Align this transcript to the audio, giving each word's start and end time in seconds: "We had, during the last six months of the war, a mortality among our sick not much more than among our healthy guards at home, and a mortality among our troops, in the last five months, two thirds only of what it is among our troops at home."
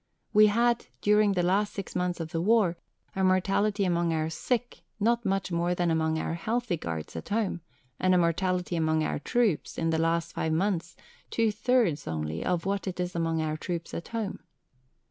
"We 0.33 0.47
had, 0.47 0.87
during 1.01 1.33
the 1.33 1.43
last 1.43 1.73
six 1.75 1.95
months 1.95 2.19
of 2.19 2.31
the 2.31 2.41
war, 2.41 2.75
a 3.15 3.23
mortality 3.23 3.85
among 3.85 4.11
our 4.13 4.31
sick 4.31 4.81
not 4.99 5.25
much 5.25 5.51
more 5.51 5.75
than 5.75 5.91
among 5.91 6.17
our 6.17 6.33
healthy 6.33 6.75
guards 6.75 7.15
at 7.15 7.29
home, 7.29 7.61
and 7.99 8.15
a 8.15 8.17
mortality 8.17 8.75
among 8.75 9.03
our 9.03 9.19
troops, 9.19 9.77
in 9.77 9.91
the 9.91 9.99
last 9.99 10.33
five 10.33 10.53
months, 10.53 10.95
two 11.29 11.51
thirds 11.51 12.07
only 12.07 12.43
of 12.43 12.65
what 12.65 12.87
it 12.87 12.99
is 12.99 13.13
among 13.15 13.43
our 13.43 13.57
troops 13.57 13.93
at 13.93 14.07
home." 14.07 14.39